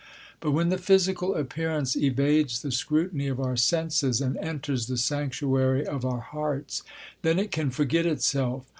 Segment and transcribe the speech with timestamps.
[0.39, 5.85] But when the physical appearance evades the scrutiny of our senses and enters the sanctuary
[5.85, 6.81] of our hearts,
[7.21, 8.65] then it can forget itself.